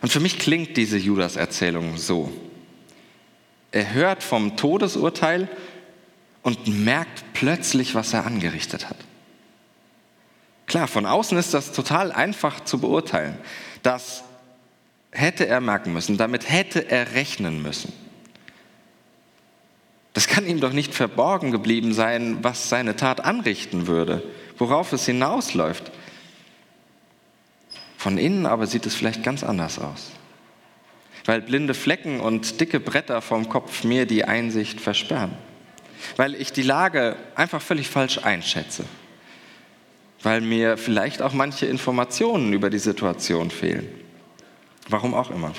Und 0.03 0.13
für 0.13 0.21
mich 0.21 0.39
klingt 0.39 0.77
diese 0.77 0.99
Judas-Erzählung 0.99 1.97
so. 1.97 2.33
Er 3.73 3.93
hört 3.93 4.23
vom 4.23 4.57
Todesurteil 4.57 5.49
und 6.45 6.69
merkt 6.69 7.25
plötzlich, 7.33 7.97
was 7.97 8.13
er 8.13 8.27
angerichtet 8.27 8.89
hat. 8.89 8.99
Klar, 10.67 10.87
von 10.87 11.07
außen 11.07 11.37
ist 11.37 11.55
das 11.55 11.73
total 11.73 12.13
einfach 12.13 12.61
zu 12.61 12.79
beurteilen. 12.79 13.37
Das 13.83 14.23
hätte 15.11 15.47
er 15.47 15.61
merken 15.61 15.93
müssen, 15.93 16.17
damit 16.17 16.51
hätte 16.51 16.91
er 16.91 17.15
rechnen 17.15 17.63
müssen. 17.63 17.93
Das 20.13 20.29
kann 20.29 20.47
ihm 20.47 20.61
doch 20.61 20.73
nicht 20.73 20.95
verborgen 20.95 21.51
geblieben 21.51 21.93
sein, 21.93 22.39
was 22.43 22.69
seine 22.69 22.95
Tat 22.95 23.25
anrichten 23.25 23.87
würde, 23.87 24.23
worauf 24.59 24.93
es 24.93 25.07
hinausläuft. 25.07 25.91
Von 27.97 28.19
innen 28.19 28.45
aber 28.45 28.67
sieht 28.67 28.87
es 28.87 28.95
vielleicht 28.95 29.23
ganz 29.23 29.43
anders 29.43 29.79
aus, 29.79 30.13
weil 31.25 31.41
blinde 31.41 31.73
Flecken 31.73 32.21
und 32.21 32.61
dicke 32.61 32.81
Bretter 32.81 33.23
vom 33.23 33.49
Kopf 33.49 33.83
mir 33.83 34.05
die 34.05 34.25
Einsicht 34.25 34.81
versperren, 34.81 35.33
weil 36.17 36.35
ich 36.35 36.53
die 36.53 36.63
Lage 36.63 37.17
einfach 37.35 37.63
völlig 37.63 37.89
falsch 37.89 38.19
einschätze 38.19 38.85
weil 40.25 40.41
mir 40.41 40.79
vielleicht 40.79 41.23
auch 41.23 41.35
manche 41.35 41.67
Informationen 41.67 42.53
über 42.53 42.71
die 42.71 42.79
Situation 42.79 43.51
fehlen. 43.51 43.87
Warum 44.89 45.15
auch 45.15 45.31
immer. 45.31 45.53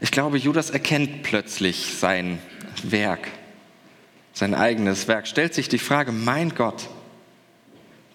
Ich 0.00 0.10
glaube, 0.10 0.36
Judas 0.36 0.70
erkennt 0.70 1.22
plötzlich 1.22 1.94
sein 1.94 2.40
Werk, 2.82 3.28
sein 4.32 4.54
eigenes 4.54 5.06
Werk, 5.06 5.28
stellt 5.28 5.54
sich 5.54 5.68
die 5.68 5.78
Frage, 5.78 6.10
mein 6.10 6.54
Gott, 6.54 6.88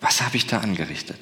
was 0.02 0.22
habe 0.22 0.36
ich 0.36 0.48
da 0.48 0.60
angerichtet? 0.60 1.18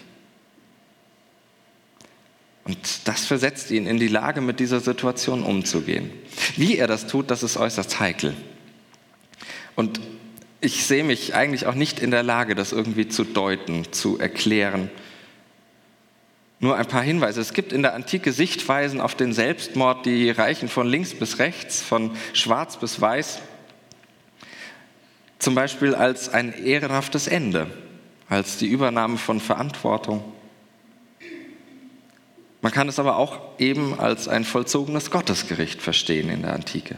Und 2.66 3.08
das 3.08 3.26
versetzt 3.26 3.70
ihn 3.70 3.86
in 3.86 3.98
die 3.98 4.08
Lage, 4.08 4.42
mit 4.42 4.60
dieser 4.60 4.80
Situation 4.80 5.44
umzugehen. 5.44 6.12
Wie 6.58 6.78
er 6.78 6.88
das 6.88 7.06
tut, 7.06 7.30
das 7.30 7.44
ist 7.44 7.58
äußerst 7.58 8.00
heikel. 8.00 8.34
Und 9.76 10.02
ich 10.62 10.84
sehe 10.86 11.04
mich 11.04 11.36
eigentlich 11.36 11.68
auch 11.68 11.76
nicht 11.76 12.00
in 12.00 12.10
der 12.10 12.24
Lage, 12.24 12.56
das 12.56 12.72
irgendwie 12.72 13.08
zu 13.08 13.24
deuten, 13.24 13.92
zu 13.94 14.18
erklären. 14.18 14.90
Nur 16.60 16.76
ein 16.76 16.88
paar 16.88 17.04
Hinweise. 17.04 17.40
Es 17.40 17.54
gibt 17.54 17.72
in 17.72 17.84
der 17.84 17.94
Antike 17.94 18.32
Sichtweisen 18.32 19.00
auf 19.00 19.14
den 19.14 19.32
Selbstmord, 19.34 20.08
die 20.08 20.32
reichen 20.32 20.68
von 20.68 20.88
links 20.88 21.14
bis 21.14 21.38
rechts, 21.38 21.84
von 21.84 22.18
schwarz 22.34 22.78
bis 22.78 23.00
weiß. 23.00 23.40
Zum 25.38 25.54
Beispiel 25.54 25.94
als 25.94 26.30
ein 26.30 26.52
ehrenhaftes 26.52 27.28
Ende, 27.28 27.68
als 28.28 28.58
die 28.58 28.68
Übernahme 28.68 29.18
von 29.18 29.40
Verantwortung. 29.40 30.24
Man 32.62 32.72
kann 32.72 32.90
es 32.90 33.00
aber 33.00 33.18
auch 33.18 33.40
eben 33.60 34.00
als 34.00 34.28
ein 34.28 34.44
vollzogenes 34.44 35.12
Gottesgericht 35.12 35.82
verstehen 35.82 36.30
in 36.30 36.42
der 36.42 36.54
Antike. 36.54 36.96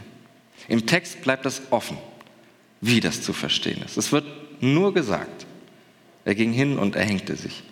Im 0.68 0.86
Text 0.86 1.22
bleibt 1.22 1.46
es 1.46 1.62
offen 1.70 1.98
wie 2.80 3.00
das 3.00 3.22
zu 3.22 3.32
verstehen 3.32 3.82
ist. 3.82 3.96
Es 3.96 4.12
wird 4.12 4.24
nur 4.60 4.94
gesagt, 4.94 5.46
er 6.24 6.34
ging 6.34 6.52
hin 6.52 6.78
und 6.78 6.96
erhängte 6.96 7.36
sich. 7.36 7.62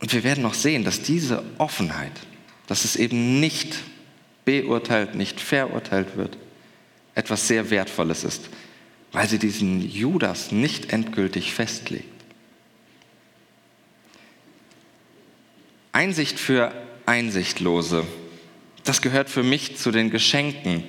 Und 0.00 0.12
wir 0.12 0.24
werden 0.24 0.42
noch 0.42 0.54
sehen, 0.54 0.84
dass 0.84 1.02
diese 1.02 1.42
Offenheit, 1.58 2.12
dass 2.66 2.84
es 2.84 2.96
eben 2.96 3.40
nicht 3.40 3.78
beurteilt, 4.44 5.14
nicht 5.14 5.40
verurteilt 5.40 6.16
wird, 6.16 6.36
etwas 7.14 7.48
sehr 7.48 7.70
Wertvolles 7.70 8.24
ist, 8.24 8.48
weil 9.12 9.28
sie 9.28 9.38
diesen 9.38 9.80
Judas 9.80 10.52
nicht 10.52 10.92
endgültig 10.92 11.52
festlegt. 11.52 12.17
Einsicht 15.98 16.38
für 16.38 16.70
Einsichtlose, 17.06 18.06
das 18.84 19.02
gehört 19.02 19.28
für 19.28 19.42
mich 19.42 19.78
zu 19.78 19.90
den 19.90 20.10
Geschenken 20.10 20.84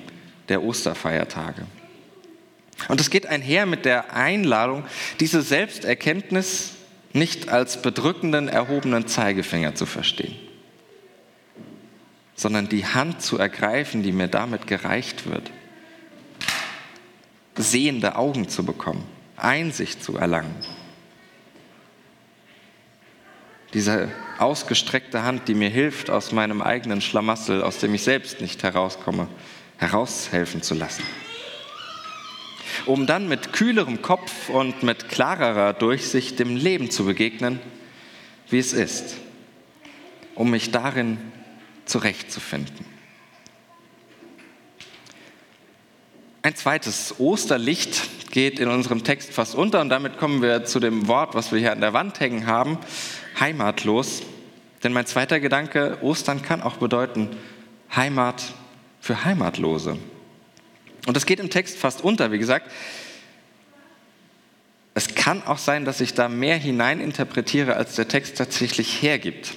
der 0.48 0.62
Osterfeiertage. 0.62 1.66
Und 2.86 3.00
es 3.00 3.10
geht 3.10 3.26
einher 3.26 3.66
mit 3.66 3.84
der 3.86 4.14
Einladung, 4.14 4.84
diese 5.18 5.42
Selbsterkenntnis 5.42 6.74
nicht 7.12 7.48
als 7.48 7.82
bedrückenden, 7.82 8.46
erhobenen 8.46 9.08
Zeigefinger 9.08 9.74
zu 9.74 9.84
verstehen, 9.84 10.36
sondern 12.36 12.68
die 12.68 12.86
Hand 12.86 13.20
zu 13.20 13.36
ergreifen, 13.36 14.04
die 14.04 14.12
mir 14.12 14.28
damit 14.28 14.68
gereicht 14.68 15.28
wird. 15.28 15.50
Sehende 17.56 18.14
Augen 18.14 18.48
zu 18.48 18.64
bekommen, 18.64 19.04
Einsicht 19.36 20.04
zu 20.04 20.16
erlangen. 20.16 20.54
Diese 23.74 24.08
ausgestreckte 24.40 25.22
Hand, 25.22 25.48
die 25.48 25.54
mir 25.54 25.70
hilft, 25.70 26.10
aus 26.10 26.32
meinem 26.32 26.62
eigenen 26.62 27.00
Schlamassel, 27.00 27.62
aus 27.62 27.78
dem 27.78 27.94
ich 27.94 28.02
selbst 28.02 28.40
nicht 28.40 28.62
herauskomme, 28.62 29.28
heraushelfen 29.78 30.62
zu 30.62 30.74
lassen 30.74 31.02
um 32.86 33.06
dann 33.06 33.28
mit 33.28 33.52
kühlerem 33.52 34.02
Kopf 34.02 34.48
und 34.48 34.82
mit 34.82 35.08
klarerer 35.08 35.72
Durchsicht 35.72 36.38
dem 36.38 36.56
Leben 36.56 36.90
zu 36.90 37.04
begegnen, 37.04 37.60
wie 38.48 38.58
es 38.58 38.72
ist, 38.72 39.16
um 40.34 40.50
mich 40.50 40.70
darin 40.70 41.18
zurechtzufinden. 41.84 42.86
Ein 46.42 46.56
zweites 46.56 47.16
Osterlicht 47.18 48.30
geht 48.30 48.58
in 48.60 48.68
unserem 48.68 49.04
Text 49.04 49.32
fast 49.32 49.54
unter 49.54 49.80
und 49.80 49.90
damit 49.90 50.16
kommen 50.18 50.40
wir 50.40 50.64
zu 50.64 50.80
dem 50.80 51.06
Wort, 51.06 51.34
was 51.34 51.52
wir 51.52 51.58
hier 51.58 51.72
an 51.72 51.80
der 51.80 51.92
Wand 51.92 52.18
hängen 52.20 52.46
haben, 52.46 52.78
heimatlos. 53.40 54.22
Denn 54.84 54.92
mein 54.92 55.06
zweiter 55.06 55.40
Gedanke, 55.40 55.98
Ostern 56.02 56.42
kann 56.42 56.62
auch 56.62 56.76
bedeuten 56.76 57.28
Heimat 57.94 58.54
für 59.00 59.24
Heimatlose. 59.24 59.98
Und 61.06 61.16
das 61.16 61.26
geht 61.26 61.40
im 61.40 61.50
Text 61.50 61.78
fast 61.78 62.02
unter, 62.02 62.30
wie 62.30 62.38
gesagt. 62.38 62.70
Es 64.94 65.14
kann 65.14 65.42
auch 65.44 65.58
sein, 65.58 65.84
dass 65.84 66.00
ich 66.00 66.14
da 66.14 66.28
mehr 66.28 66.56
hineininterpretiere, 66.56 67.76
als 67.76 67.94
der 67.94 68.08
Text 68.08 68.36
tatsächlich 68.36 69.02
hergibt. 69.02 69.54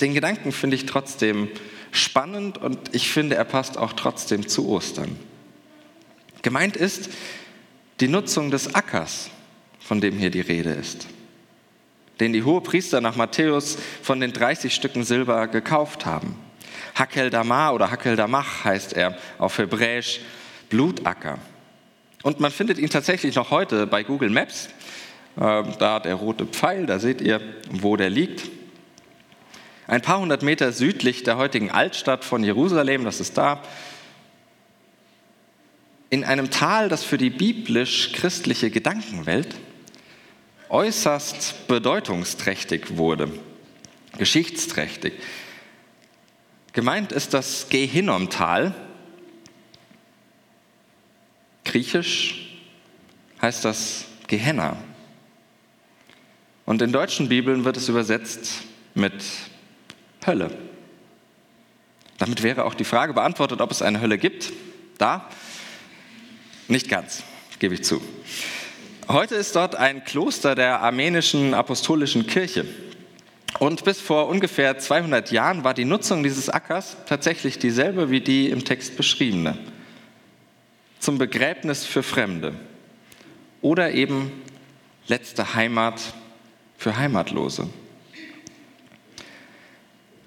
Den 0.00 0.14
Gedanken 0.14 0.52
finde 0.52 0.76
ich 0.76 0.86
trotzdem 0.86 1.48
spannend 1.90 2.58
und 2.58 2.94
ich 2.94 3.10
finde, 3.10 3.36
er 3.36 3.44
passt 3.44 3.76
auch 3.76 3.92
trotzdem 3.92 4.48
zu 4.48 4.68
Ostern. 4.68 5.16
Gemeint 6.42 6.76
ist 6.76 7.10
die 8.00 8.08
Nutzung 8.08 8.50
des 8.50 8.74
Ackers, 8.74 9.30
von 9.78 10.00
dem 10.00 10.18
hier 10.18 10.30
die 10.30 10.40
Rede 10.40 10.70
ist, 10.70 11.06
den 12.22 12.32
die 12.32 12.44
Hohepriester 12.44 13.00
nach 13.00 13.16
Matthäus 13.16 13.76
von 14.00 14.20
den 14.20 14.32
30 14.32 14.72
Stücken 14.72 15.02
Silber 15.02 15.48
gekauft 15.48 16.06
haben. 16.06 16.36
Hakel 16.94 17.30
Damar 17.30 17.74
oder 17.74 17.90
Hakel 17.90 18.14
Damach 18.14 18.64
heißt 18.64 18.92
er 18.92 19.18
auf 19.38 19.58
Hebräisch 19.58 20.20
Blutacker. 20.70 21.38
Und 22.22 22.38
man 22.38 22.52
findet 22.52 22.78
ihn 22.78 22.90
tatsächlich 22.90 23.34
noch 23.34 23.50
heute 23.50 23.88
bei 23.88 24.04
Google 24.04 24.30
Maps 24.30 24.68
Äh, 25.34 25.62
da 25.78 25.98
der 25.98 26.14
rote 26.14 26.44
Pfeil, 26.44 26.84
da 26.84 26.98
seht 26.98 27.22
ihr, 27.22 27.40
wo 27.70 27.96
der 27.96 28.10
liegt. 28.10 28.50
Ein 29.86 30.02
paar 30.02 30.20
hundert 30.20 30.42
Meter 30.42 30.72
südlich 30.72 31.22
der 31.22 31.38
heutigen 31.38 31.70
Altstadt 31.70 32.22
von 32.22 32.44
Jerusalem, 32.44 33.04
das 33.04 33.18
ist 33.18 33.38
da, 33.38 33.62
in 36.10 36.24
einem 36.24 36.50
Tal, 36.50 36.90
das 36.90 37.02
für 37.02 37.16
die 37.16 37.30
biblisch-christliche 37.30 38.70
Gedankenwelt 38.70 39.56
äußerst 40.72 41.68
bedeutungsträchtig 41.68 42.96
wurde, 42.96 43.30
geschichtsträchtig. 44.16 45.12
Gemeint 46.72 47.12
ist 47.12 47.34
das 47.34 47.68
Gehinnom-Tal. 47.68 48.74
Griechisch 51.66 52.58
heißt 53.42 53.66
das 53.66 54.06
Gehenna. 54.28 54.78
Und 56.64 56.80
in 56.80 56.90
deutschen 56.90 57.28
Bibeln 57.28 57.66
wird 57.66 57.76
es 57.76 57.90
übersetzt 57.90 58.62
mit 58.94 59.22
Hölle. 60.26 60.56
Damit 62.16 62.42
wäre 62.42 62.64
auch 62.64 62.74
die 62.74 62.84
Frage 62.84 63.12
beantwortet, 63.12 63.60
ob 63.60 63.70
es 63.70 63.82
eine 63.82 64.00
Hölle 64.00 64.16
gibt. 64.16 64.52
Da? 64.96 65.28
Nicht 66.68 66.88
ganz, 66.88 67.22
gebe 67.58 67.74
ich 67.74 67.84
zu. 67.84 68.00
Heute 69.08 69.34
ist 69.34 69.56
dort 69.56 69.74
ein 69.74 70.04
Kloster 70.04 70.54
der 70.54 70.80
armenischen 70.80 71.54
apostolischen 71.54 72.26
Kirche. 72.26 72.64
Und 73.58 73.84
bis 73.84 74.00
vor 74.00 74.28
ungefähr 74.28 74.78
200 74.78 75.30
Jahren 75.32 75.64
war 75.64 75.74
die 75.74 75.84
Nutzung 75.84 76.22
dieses 76.22 76.48
Ackers 76.48 76.96
tatsächlich 77.06 77.58
dieselbe 77.58 78.10
wie 78.10 78.20
die 78.20 78.48
im 78.48 78.64
Text 78.64 78.96
beschriebene. 78.96 79.58
Zum 81.00 81.18
Begräbnis 81.18 81.84
für 81.84 82.02
Fremde 82.02 82.54
oder 83.60 83.92
eben 83.92 84.30
letzte 85.08 85.54
Heimat 85.54 86.00
für 86.78 86.96
Heimatlose. 86.96 87.68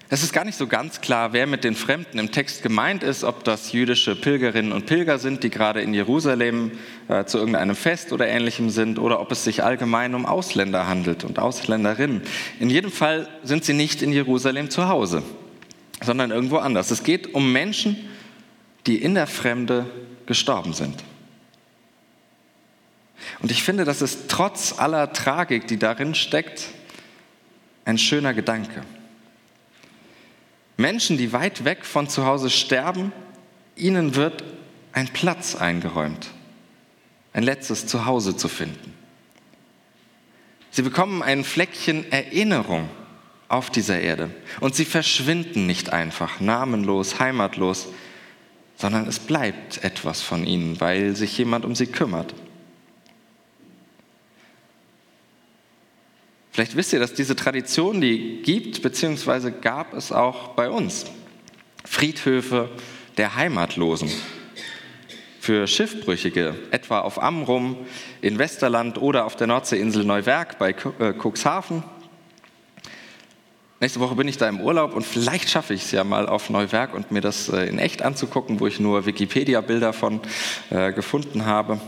Es 0.08 0.22
ist 0.22 0.32
gar 0.32 0.44
nicht 0.44 0.56
so 0.56 0.68
ganz 0.68 1.00
klar, 1.00 1.32
wer 1.32 1.48
mit 1.48 1.64
den 1.64 1.74
Fremden 1.74 2.20
im 2.20 2.30
Text 2.30 2.62
gemeint 2.62 3.02
ist, 3.02 3.24
ob 3.24 3.42
das 3.42 3.72
jüdische 3.72 4.14
Pilgerinnen 4.14 4.70
und 4.70 4.86
Pilger 4.86 5.18
sind, 5.18 5.42
die 5.42 5.50
gerade 5.50 5.80
in 5.80 5.94
Jerusalem 5.94 6.70
äh, 7.08 7.24
zu 7.24 7.38
irgendeinem 7.38 7.74
Fest 7.74 8.12
oder 8.12 8.28
ähnlichem 8.28 8.70
sind, 8.70 9.00
oder 9.00 9.20
ob 9.20 9.32
es 9.32 9.42
sich 9.42 9.64
allgemein 9.64 10.14
um 10.14 10.24
Ausländer 10.24 10.86
handelt 10.86 11.24
und 11.24 11.40
Ausländerinnen. 11.40 12.22
In 12.60 12.70
jedem 12.70 12.92
Fall 12.92 13.28
sind 13.42 13.64
sie 13.64 13.72
nicht 13.72 14.00
in 14.00 14.12
Jerusalem 14.12 14.70
zu 14.70 14.86
Hause, 14.86 15.24
sondern 16.00 16.30
irgendwo 16.30 16.58
anders. 16.58 16.92
Es 16.92 17.02
geht 17.02 17.34
um 17.34 17.52
Menschen, 17.52 17.96
die 18.86 19.02
in 19.02 19.16
der 19.16 19.26
Fremde 19.26 19.86
gestorben 20.26 20.72
sind. 20.72 21.02
Und 23.40 23.50
ich 23.50 23.64
finde, 23.64 23.84
das 23.84 24.02
ist 24.02 24.28
trotz 24.28 24.78
aller 24.78 25.12
Tragik, 25.12 25.66
die 25.66 25.80
darin 25.80 26.14
steckt, 26.14 26.68
ein 27.84 27.98
schöner 27.98 28.34
Gedanke. 28.34 28.82
Menschen, 30.76 31.16
die 31.16 31.32
weit 31.32 31.64
weg 31.64 31.84
von 31.84 32.08
zu 32.08 32.26
Hause 32.26 32.50
sterben, 32.50 33.12
ihnen 33.76 34.14
wird 34.14 34.44
ein 34.92 35.08
Platz 35.08 35.54
eingeräumt, 35.54 36.28
ein 37.32 37.42
letztes 37.42 37.86
Zuhause 37.86 38.36
zu 38.36 38.48
finden. 38.48 38.94
Sie 40.70 40.82
bekommen 40.82 41.22
ein 41.22 41.44
Fleckchen 41.44 42.10
Erinnerung 42.12 42.90
auf 43.48 43.70
dieser 43.70 44.00
Erde 44.00 44.30
und 44.60 44.74
sie 44.74 44.84
verschwinden 44.84 45.66
nicht 45.66 45.90
einfach 45.90 46.40
namenlos, 46.40 47.18
heimatlos, 47.18 47.88
sondern 48.76 49.06
es 49.06 49.18
bleibt 49.18 49.82
etwas 49.84 50.20
von 50.20 50.46
ihnen, 50.46 50.80
weil 50.80 51.16
sich 51.16 51.38
jemand 51.38 51.64
um 51.64 51.74
sie 51.74 51.86
kümmert. 51.86 52.34
Vielleicht 56.56 56.74
wisst 56.74 56.94
ihr, 56.94 57.00
dass 57.00 57.12
diese 57.12 57.36
Tradition, 57.36 58.00
die 58.00 58.40
gibt, 58.42 58.80
beziehungsweise 58.80 59.52
gab 59.52 59.92
es 59.92 60.10
auch 60.10 60.54
bei 60.54 60.70
uns. 60.70 61.04
Friedhöfe 61.84 62.70
der 63.18 63.36
Heimatlosen. 63.36 64.10
Für 65.38 65.66
Schiffbrüchige, 65.66 66.54
etwa 66.70 67.00
auf 67.00 67.22
Amrum, 67.22 67.76
in 68.22 68.38
Westerland 68.38 68.96
oder 68.96 69.26
auf 69.26 69.36
der 69.36 69.48
Nordseeinsel 69.48 70.04
Neuwerk 70.04 70.58
bei 70.58 70.70
äh, 70.70 71.12
Cuxhaven. 71.12 71.82
Nächste 73.78 74.00
Woche 74.00 74.14
bin 74.14 74.26
ich 74.26 74.38
da 74.38 74.48
im 74.48 74.62
Urlaub 74.62 74.96
und 74.96 75.04
vielleicht 75.04 75.50
schaffe 75.50 75.74
ich 75.74 75.82
es 75.82 75.90
ja 75.90 76.04
mal 76.04 76.26
auf 76.26 76.48
Neuwerk 76.48 76.94
und 76.94 77.12
mir 77.12 77.20
das 77.20 77.50
äh, 77.50 77.66
in 77.66 77.78
echt 77.78 78.00
anzugucken, 78.00 78.60
wo 78.60 78.66
ich 78.66 78.80
nur 78.80 79.04
Wikipedia-Bilder 79.04 79.92
von 79.92 80.20
äh, 80.70 80.94
gefunden 80.94 81.44
habe. 81.44 81.78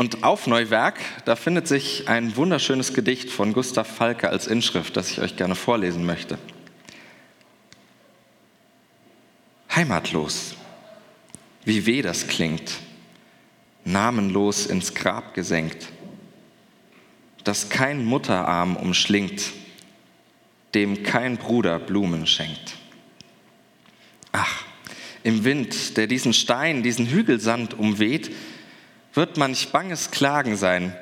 Und 0.00 0.24
auf 0.24 0.46
Neuwerk, 0.46 0.98
da 1.26 1.36
findet 1.36 1.68
sich 1.68 2.08
ein 2.08 2.34
wunderschönes 2.34 2.94
Gedicht 2.94 3.28
von 3.28 3.52
Gustav 3.52 3.86
Falke 3.86 4.30
als 4.30 4.46
Inschrift, 4.46 4.96
das 4.96 5.10
ich 5.10 5.20
euch 5.20 5.36
gerne 5.36 5.54
vorlesen 5.54 6.06
möchte. 6.06 6.38
Heimatlos, 9.76 10.54
wie 11.66 11.84
weh 11.84 12.00
das 12.00 12.28
klingt, 12.28 12.78
namenlos 13.84 14.64
ins 14.64 14.94
Grab 14.94 15.34
gesenkt, 15.34 15.88
das 17.44 17.68
kein 17.68 18.02
Mutterarm 18.02 18.76
umschlingt, 18.76 19.52
dem 20.72 21.02
kein 21.02 21.36
Bruder 21.36 21.78
Blumen 21.78 22.26
schenkt. 22.26 22.78
Ach, 24.32 24.64
im 25.24 25.44
Wind, 25.44 25.98
der 25.98 26.06
diesen 26.06 26.32
Stein, 26.32 26.82
diesen 26.82 27.06
Hügelsand 27.06 27.78
umweht, 27.78 28.30
wird 29.14 29.36
manch 29.36 29.70
banges 29.70 30.10
Klagen 30.10 30.56
sein, 30.56 30.96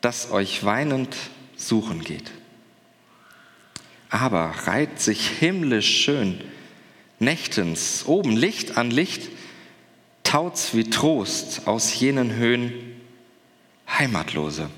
das 0.00 0.30
euch 0.30 0.64
weinend 0.64 1.16
suchen 1.56 2.02
geht. 2.02 2.30
Aber 4.10 4.54
reiht 4.64 5.00
sich 5.00 5.28
himmlisch 5.28 6.04
schön, 6.04 6.40
nächtens, 7.18 8.06
oben 8.06 8.36
Licht 8.36 8.78
an 8.78 8.90
Licht, 8.90 9.28
taut's 10.24 10.74
wie 10.74 10.84
Trost 10.84 11.66
aus 11.66 11.98
jenen 11.98 12.34
Höhen, 12.34 12.72
Heimatlose 13.88 14.70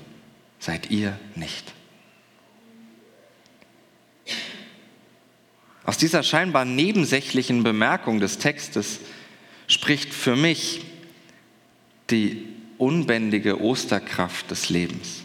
seid 0.59 0.89
ihr 0.89 1.19
nicht. 1.35 1.73
Aus 5.83 5.97
dieser 5.97 6.23
scheinbar 6.23 6.63
nebensächlichen 6.65 7.63
Bemerkung 7.63 8.19
des 8.19 8.37
Textes 8.37 8.99
spricht 9.67 10.13
für 10.13 10.35
mich 10.35 10.85
die 12.11 12.47
unbändige 12.77 13.61
Osterkraft 13.61 14.51
des 14.51 14.69
Lebens. 14.69 15.21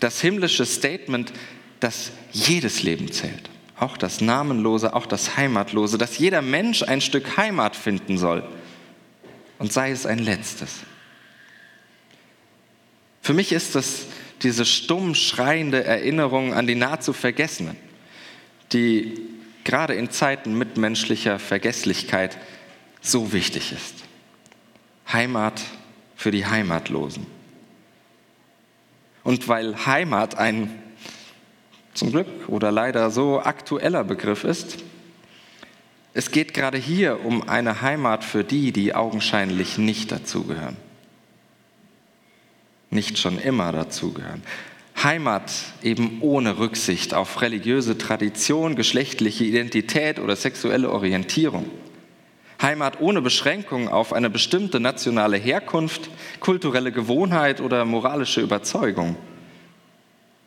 Das 0.00 0.20
himmlische 0.20 0.66
Statement, 0.66 1.32
dass 1.80 2.12
jedes 2.32 2.82
Leben 2.82 3.10
zählt, 3.10 3.50
auch 3.78 3.96
das 3.96 4.20
Namenlose, 4.20 4.94
auch 4.94 5.06
das 5.06 5.36
Heimatlose, 5.36 5.98
dass 5.98 6.18
jeder 6.18 6.42
Mensch 6.42 6.82
ein 6.82 7.00
Stück 7.00 7.36
Heimat 7.36 7.76
finden 7.76 8.18
soll 8.18 8.44
und 9.58 9.72
sei 9.72 9.90
es 9.90 10.06
ein 10.06 10.18
letztes. 10.18 10.70
Für 13.22 13.34
mich 13.34 13.52
ist 13.52 13.76
es 13.76 14.06
diese 14.42 14.64
stumm 14.64 15.14
schreiende 15.14 15.84
Erinnerung 15.84 16.54
an 16.54 16.66
die 16.66 16.74
nahezu 16.74 17.12
Vergessenen, 17.12 17.76
die 18.72 19.20
gerade 19.64 19.94
in 19.94 20.10
Zeiten 20.10 20.56
mitmenschlicher 20.56 21.38
Vergesslichkeit 21.38 22.38
so 23.02 23.32
wichtig 23.32 23.72
ist. 23.72 24.09
Heimat 25.12 25.60
für 26.16 26.30
die 26.30 26.46
Heimatlosen. 26.46 27.26
Und 29.24 29.48
weil 29.48 29.86
Heimat 29.86 30.36
ein 30.36 30.70
zum 31.94 32.12
Glück 32.12 32.48
oder 32.48 32.70
leider 32.70 33.10
so 33.10 33.40
aktueller 33.40 34.04
Begriff 34.04 34.44
ist, 34.44 34.78
es 36.12 36.30
geht 36.30 36.54
gerade 36.54 36.78
hier 36.78 37.24
um 37.24 37.48
eine 37.48 37.82
Heimat 37.82 38.24
für 38.24 38.42
die, 38.42 38.72
die 38.72 38.94
augenscheinlich 38.94 39.78
nicht 39.78 40.10
dazugehören. 40.10 40.76
Nicht 42.90 43.18
schon 43.18 43.38
immer 43.38 43.70
dazugehören. 43.70 44.42
Heimat 45.02 45.52
eben 45.82 46.20
ohne 46.20 46.58
Rücksicht 46.58 47.14
auf 47.14 47.40
religiöse 47.40 47.96
Tradition, 47.96 48.74
geschlechtliche 48.74 49.44
Identität 49.44 50.18
oder 50.18 50.34
sexuelle 50.34 50.90
Orientierung. 50.90 51.70
Heimat 52.60 53.00
ohne 53.00 53.22
Beschränkung 53.22 53.88
auf 53.88 54.12
eine 54.12 54.28
bestimmte 54.28 54.80
nationale 54.80 55.38
Herkunft, 55.38 56.10
kulturelle 56.40 56.92
Gewohnheit 56.92 57.60
oder 57.60 57.84
moralische 57.84 58.42
Überzeugung. 58.42 59.16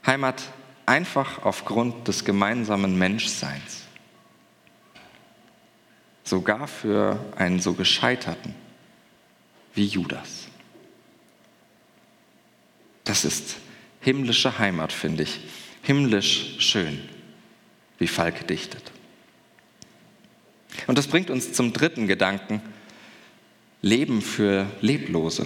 Heimat 0.06 0.44
einfach 0.86 1.44
aufgrund 1.44 2.08
des 2.08 2.24
gemeinsamen 2.24 2.98
Menschseins. 2.98 3.84
Sogar 6.24 6.68
für 6.68 7.20
einen 7.36 7.60
so 7.60 7.74
gescheiterten 7.74 8.54
wie 9.74 9.86
Judas. 9.86 10.48
Das 13.04 13.26
ist 13.26 13.58
himmlische 14.02 14.60
Heimat, 14.60 14.94
finde 14.94 15.24
ich. 15.24 15.40
Himmlisch 15.82 16.56
schön, 16.60 17.02
wie 17.98 18.08
Falk 18.08 18.48
dichtet. 18.48 18.92
Und 20.88 20.98
das 20.98 21.08
bringt 21.08 21.30
uns 21.30 21.54
zum 21.54 21.74
dritten 21.74 22.08
Gedanken, 22.08 22.62
Leben 23.82 24.22
für 24.22 24.66
Leblose. 24.82 25.46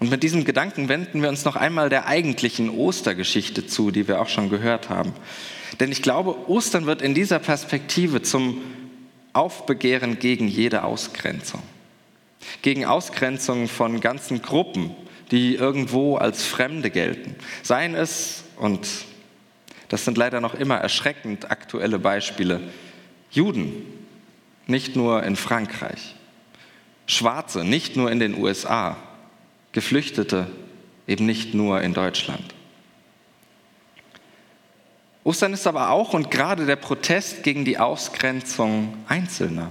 Und 0.00 0.10
mit 0.10 0.22
diesem 0.22 0.44
Gedanken 0.44 0.88
wenden 0.88 1.22
wir 1.22 1.28
uns 1.28 1.44
noch 1.44 1.56
einmal 1.56 1.88
der 1.88 2.06
eigentlichen 2.06 2.70
Ostergeschichte 2.70 3.66
zu, 3.66 3.90
die 3.90 4.06
wir 4.06 4.20
auch 4.20 4.28
schon 4.28 4.48
gehört 4.48 4.90
haben. 4.90 5.12
Denn 5.80 5.90
ich 5.90 6.02
glaube, 6.02 6.48
Ostern 6.48 6.86
wird 6.86 7.02
in 7.02 7.14
dieser 7.14 7.38
Perspektive 7.40 8.22
zum 8.22 8.62
Aufbegehren 9.32 10.18
gegen 10.18 10.48
jede 10.48 10.84
Ausgrenzung. 10.84 11.62
Gegen 12.62 12.84
Ausgrenzung 12.84 13.68
von 13.68 14.00
ganzen 14.00 14.40
Gruppen, 14.40 14.94
die 15.30 15.54
irgendwo 15.54 16.16
als 16.16 16.44
Fremde 16.44 16.90
gelten. 16.90 17.34
Seien 17.62 17.94
es, 17.94 18.44
und 18.56 18.86
das 19.88 20.04
sind 20.04 20.16
leider 20.16 20.40
noch 20.40 20.54
immer 20.54 20.76
erschreckend 20.76 21.50
aktuelle 21.50 21.98
Beispiele, 21.98 22.60
Juden, 23.30 23.72
nicht 24.66 24.96
nur 24.96 25.22
in 25.22 25.36
Frankreich, 25.36 26.14
Schwarze, 27.06 27.64
nicht 27.64 27.96
nur 27.96 28.10
in 28.10 28.20
den 28.20 28.40
USA, 28.40 28.96
Geflüchtete, 29.72 30.50
eben 31.06 31.26
nicht 31.26 31.54
nur 31.54 31.80
in 31.80 31.94
Deutschland. 31.94 32.54
Ostern 35.24 35.52
ist 35.52 35.66
aber 35.66 35.90
auch 35.90 36.14
und 36.14 36.30
gerade 36.30 36.64
der 36.64 36.76
Protest 36.76 37.42
gegen 37.42 37.64
die 37.64 37.78
Ausgrenzung 37.78 38.94
Einzelner, 39.08 39.70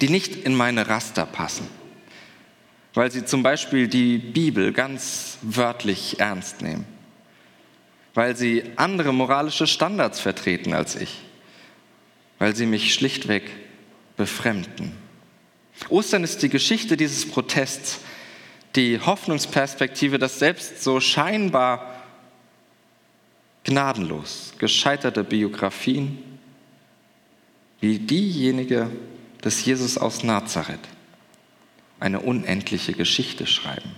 die 0.00 0.08
nicht 0.08 0.34
in 0.34 0.56
meine 0.56 0.88
Raster 0.88 1.24
passen, 1.24 1.68
weil 2.94 3.12
sie 3.12 3.24
zum 3.24 3.42
Beispiel 3.44 3.86
die 3.86 4.18
Bibel 4.18 4.72
ganz 4.72 5.38
wörtlich 5.42 6.18
ernst 6.18 6.62
nehmen, 6.62 6.84
weil 8.14 8.36
sie 8.36 8.64
andere 8.74 9.12
moralische 9.12 9.68
Standards 9.68 10.18
vertreten 10.18 10.74
als 10.74 10.96
ich, 10.96 11.20
weil 12.38 12.54
sie 12.54 12.66
mich 12.66 12.94
schlichtweg 12.94 13.50
befremden. 14.16 14.92
Ostern 15.88 16.24
ist 16.24 16.42
die 16.42 16.48
Geschichte 16.48 16.96
dieses 16.96 17.28
Protests, 17.28 18.00
die 18.76 19.00
Hoffnungsperspektive, 19.00 20.18
dass 20.18 20.38
selbst 20.38 20.82
so 20.82 21.00
scheinbar 21.00 22.02
gnadenlos 23.64 24.54
gescheiterte 24.58 25.24
Biografien 25.24 26.18
wie 27.80 27.98
diejenige 27.98 28.90
des 29.42 29.64
Jesus 29.64 29.98
aus 29.98 30.22
Nazareth 30.22 30.80
eine 32.00 32.20
unendliche 32.20 32.92
Geschichte 32.92 33.46
schreiben. 33.46 33.96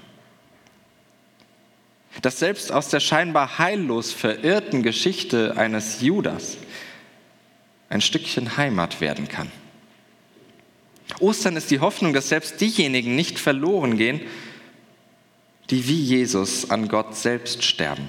Dass 2.22 2.38
selbst 2.38 2.72
aus 2.72 2.88
der 2.88 3.00
scheinbar 3.00 3.58
heillos 3.58 4.12
verirrten 4.12 4.82
Geschichte 4.82 5.56
eines 5.56 6.00
Judas 6.00 6.56
ein 7.88 8.00
Stückchen 8.00 8.56
Heimat 8.56 9.00
werden 9.00 9.28
kann. 9.28 9.50
Ostern 11.20 11.56
ist 11.56 11.70
die 11.70 11.80
Hoffnung, 11.80 12.12
dass 12.12 12.28
selbst 12.28 12.60
diejenigen 12.60 13.14
nicht 13.14 13.38
verloren 13.38 13.96
gehen, 13.96 14.20
die 15.70 15.86
wie 15.88 16.00
Jesus 16.00 16.70
an 16.70 16.88
Gott 16.88 17.16
selbst 17.16 17.64
sterben 17.64 18.08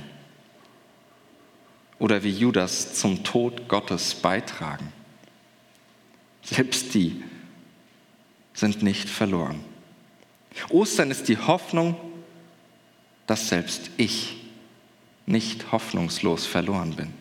oder 2.00 2.24
wie 2.24 2.32
Judas 2.32 2.96
zum 2.96 3.24
Tod 3.24 3.68
Gottes 3.68 4.16
beitragen. 4.16 4.92
Selbst 6.44 6.94
die 6.94 7.24
sind 8.54 8.84
nicht 8.84 9.10
verloren. 9.10 9.64
Ostern 10.70 11.12
ist 11.12 11.28
die 11.28 11.38
Hoffnung, 11.38 11.96
dass 13.28 13.50
selbst 13.50 13.92
ich 13.98 14.38
nicht 15.26 15.72
hoffnungslos 15.72 16.46
verloren 16.46 16.96
bin. 16.96 17.14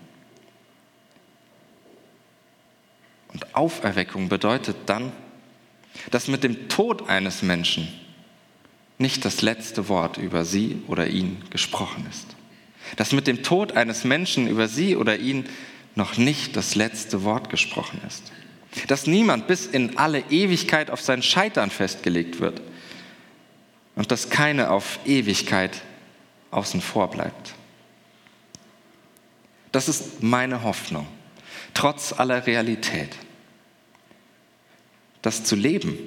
Auferweckung 3.57 4.29
bedeutet 4.29 4.77
dann, 4.87 5.13
dass 6.11 6.29
mit 6.29 6.45
dem 6.45 6.69
Tod 6.69 7.09
eines 7.09 7.43
Menschen 7.43 7.89
nicht 8.99 9.25
das 9.25 9.43
letzte 9.43 9.89
Wort 9.89 10.19
über 10.19 10.45
sie 10.45 10.83
oder 10.87 11.07
ihn 11.09 11.43
gesprochen 11.51 12.07
ist. 12.11 12.27
Dass 12.97 13.13
mit 13.13 13.27
dem 13.27 13.43
Tod 13.43 13.73
eines 13.73 14.05
Menschen 14.05 14.47
über 14.47 14.69
sie 14.69 14.97
oder 14.97 15.19
ihn 15.19 15.47
noch 15.95 16.19
nicht 16.19 16.57
das 16.57 16.75
letzte 16.75 17.25
Wort 17.25 17.51
gesprochen 17.51 18.01
ist. 18.07 18.33
Dass 18.89 19.07
niemand 19.07 19.47
bis 19.47 19.67
in 19.67 19.97
alle 19.97 20.21
Ewigkeit 20.31 20.91
auf 20.91 21.01
sein 21.01 21.23
Scheitern 21.23 21.71
festgelegt 21.71 22.41
wird 22.41 22.61
und 23.95 24.13
dass 24.13 24.29
keine 24.29 24.71
auf 24.71 24.99
Ewigkeit 25.07 25.83
außen 26.51 26.81
vor 26.81 27.11
bleibt. 27.11 27.55
Das 29.73 29.89
ist 29.89 30.23
meine 30.23 30.63
Hoffnung, 30.63 31.07
trotz 31.75 32.13
aller 32.13 32.47
Realität. 32.47 33.17
Das 35.27 35.43
zu 35.43 35.57
leben 35.57 35.99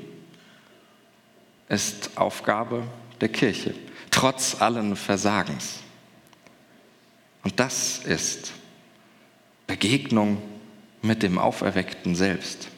ist 1.67 2.11
Aufgabe 2.15 2.87
der 3.19 3.27
Kirche, 3.27 3.75
trotz 4.11 4.61
allen 4.61 4.95
Versagens. 4.95 5.79
Und 7.43 7.59
das 7.59 7.97
ist 7.97 8.53
Begegnung 9.67 10.41
mit 11.01 11.21
dem 11.21 11.37
Auferweckten 11.37 12.15
selbst, 12.15 12.69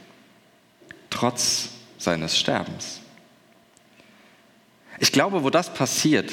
trotz 1.11 1.69
seines 1.99 2.39
Sterbens. 2.39 3.01
Ich 4.97 5.11
glaube, 5.11 5.43
wo 5.43 5.51
das 5.51 5.71
passiert, 5.71 6.31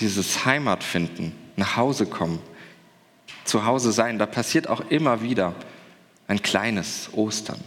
dieses 0.00 0.46
Heimatfinden, 0.46 1.32
nach 1.56 1.76
Hause 1.76 2.06
kommen, 2.06 2.38
zu 3.44 3.66
Hause 3.66 3.92
sein, 3.92 4.18
da 4.18 4.24
passiert 4.24 4.66
auch 4.66 4.80
immer 4.88 5.20
wieder 5.20 5.54
ein 6.26 6.40
kleines 6.40 7.10
Ostern. 7.12 7.62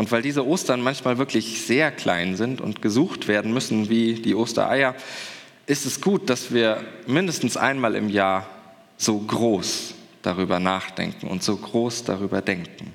Und 0.00 0.10
weil 0.12 0.22
diese 0.22 0.46
Ostern 0.46 0.80
manchmal 0.80 1.18
wirklich 1.18 1.60
sehr 1.60 1.92
klein 1.92 2.34
sind 2.34 2.62
und 2.62 2.80
gesucht 2.80 3.28
werden 3.28 3.52
müssen 3.52 3.90
wie 3.90 4.14
die 4.14 4.34
Ostereier, 4.34 4.94
ist 5.66 5.84
es 5.84 6.00
gut, 6.00 6.30
dass 6.30 6.54
wir 6.54 6.82
mindestens 7.06 7.58
einmal 7.58 7.94
im 7.94 8.08
Jahr 8.08 8.48
so 8.96 9.18
groß 9.18 9.92
darüber 10.22 10.58
nachdenken 10.58 11.28
und 11.28 11.42
so 11.42 11.54
groß 11.54 12.04
darüber 12.04 12.40
denken. 12.40 12.94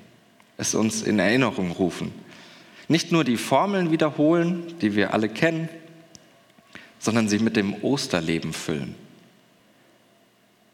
Es 0.57 0.73
uns 0.73 1.03
in 1.03 1.19
Erinnerung 1.19 1.69
rufen. 1.73 2.11
Nicht 2.87 3.11
nur 3.11 3.23
die 3.23 3.37
Formeln 3.37 3.91
wiederholen, 3.91 4.73
die 4.81 4.95
wir 4.95 5.13
alle 5.13 5.29
kennen, 5.29 5.69
sondern 6.97 7.29
sie 7.29 7.37
mit 7.37 7.55
dem 7.55 7.83
Osterleben 7.83 8.51
füllen. 8.51 8.95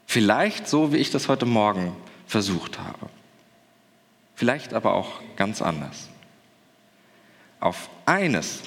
Vielleicht 0.07 0.69
so, 0.69 0.93
wie 0.93 0.97
ich 0.97 1.11
das 1.11 1.27
heute 1.27 1.45
Morgen 1.45 1.91
versucht 2.25 2.79
habe. 2.79 3.09
Vielleicht 4.35 4.73
aber 4.73 4.93
auch 4.93 5.19
ganz 5.35 5.61
anders. 5.61 6.07
Auf 7.61 7.89
eines 8.07 8.61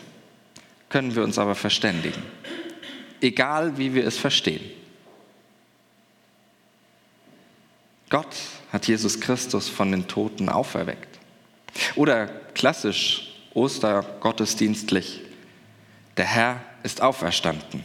können 0.89 1.15
wir 1.15 1.25
uns 1.25 1.37
aber 1.37 1.57
verständigen, 1.57 2.23
egal 3.21 3.77
wie 3.77 3.93
wir 3.93 4.07
es 4.07 4.17
verstehen. 4.17 4.63
Gott 8.09 8.37
hat 8.73 8.87
Jesus 8.87 9.21
Christus 9.21 9.69
von 9.69 9.91
den 9.91 10.07
Toten 10.07 10.49
auferweckt. 10.49 11.19
Oder 11.97 12.29
klassisch 12.55 13.33
Ostergottesdienstlich, 13.53 15.21
der 16.17 16.27
Herr 16.27 16.61
ist 16.85 17.01
auferstanden. 17.01 17.85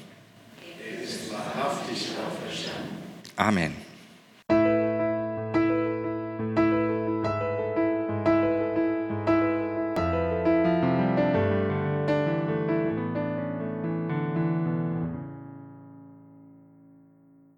Er 0.83 1.01
ist 1.03 1.31
wahrhaftig 1.31 2.09
auferstanden. 2.17 2.97
Amen. 3.35 3.88